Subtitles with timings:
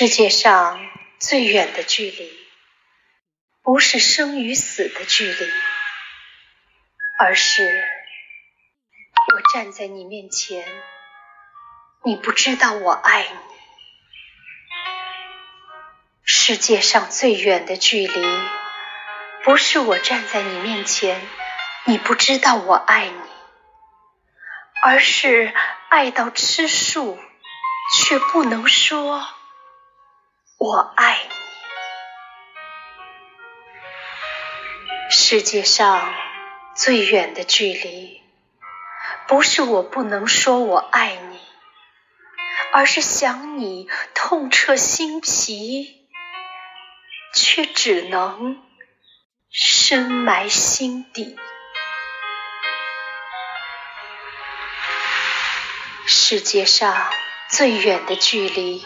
[0.00, 0.78] 世界上
[1.18, 2.30] 最远的距离，
[3.64, 5.50] 不是生与死的距离，
[7.18, 7.84] 而是
[9.34, 10.64] 我站在你面前，
[12.04, 13.38] 你不知道我爱你。
[16.22, 18.24] 世界上最远的距离，
[19.42, 21.20] 不是我站在你面前，
[21.86, 23.20] 你不知道我爱你，
[24.84, 25.52] 而是
[25.88, 27.18] 爱到吃树，
[27.96, 29.34] 却不能说。
[30.58, 31.30] 我爱你。
[35.08, 36.12] 世界上
[36.74, 38.20] 最远的距离，
[39.28, 41.38] 不是我不能说我爱你，
[42.72, 46.08] 而是想你痛彻心脾，
[47.32, 48.60] 却只能
[49.52, 51.38] 深埋心底。
[56.04, 57.12] 世界上
[57.48, 58.84] 最远的距离。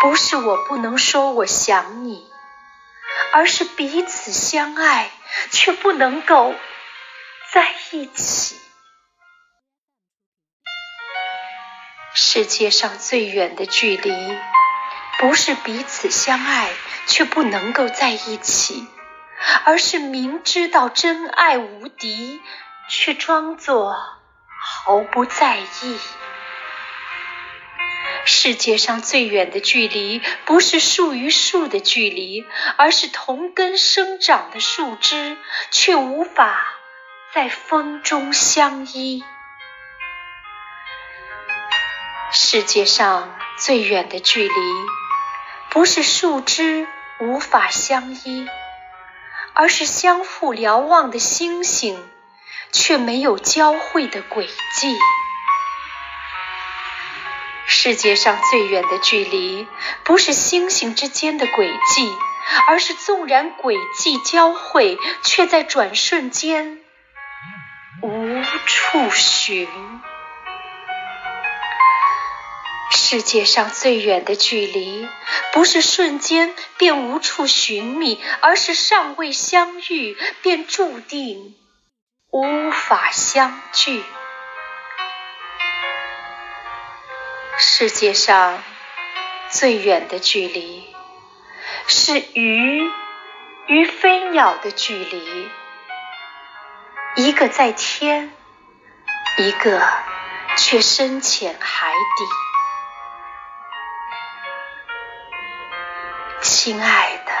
[0.00, 2.24] 不是我不能说我想你，
[3.32, 5.10] 而是彼此相爱
[5.50, 6.54] 却不能够
[7.52, 8.56] 在一起。
[12.14, 14.38] 世界上最远的距离，
[15.18, 16.70] 不是彼此相爱
[17.06, 18.86] 却不能够在一起，
[19.64, 22.40] 而是明知道真爱无敌，
[22.88, 23.96] 却装作
[24.60, 25.98] 毫不在意。
[28.30, 32.44] 世界上最远的距离，不是树与树的距离，
[32.76, 35.38] 而是同根生长的树枝，
[35.70, 36.74] 却无法
[37.34, 39.24] 在风中相依。
[42.30, 44.54] 世界上最远的距离，
[45.70, 46.86] 不是树枝
[47.20, 48.46] 无法相依，
[49.54, 52.06] 而是相互瞭望的星星，
[52.72, 54.94] 却没有交汇的轨迹。
[57.70, 59.68] 世界上最远的距离，
[60.02, 62.10] 不是星星之间的轨迹，
[62.66, 66.80] 而是纵然轨迹交汇，却在转瞬间
[68.02, 69.68] 无处寻。
[72.90, 75.06] 世界上最远的距离，
[75.52, 81.54] 不是瞬间便无处寻觅，而是尚未相遇，便注定
[82.30, 84.02] 无法相聚。
[87.80, 88.60] 世界上
[89.50, 90.92] 最远的距离，
[91.86, 92.90] 是鱼
[93.68, 95.48] 与飞鸟的距离，
[97.14, 98.32] 一个在天，
[99.36, 99.80] 一个
[100.56, 102.24] 却深潜海底。
[106.42, 107.32] 亲爱的，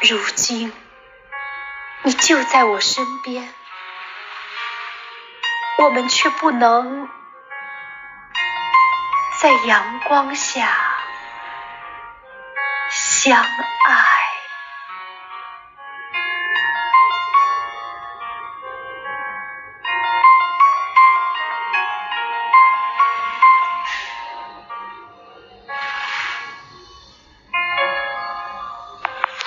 [0.00, 0.72] 如今
[2.02, 3.54] 你就在我身边，
[5.78, 7.08] 我们却不能。
[9.44, 10.74] 在阳光下
[12.90, 14.23] 相爱。